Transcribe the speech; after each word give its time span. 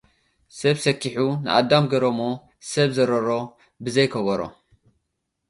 ሰብ 0.59 0.77
ሰኪሑ 0.85 1.17
ናኣዳም 1.45 1.83
ገሩሞ 1.91 2.19
ሰበ 2.69 2.89
ዘሮሮ 2.97 3.27
በዘይ 3.83 4.07
ኮቦሮ 4.13 4.41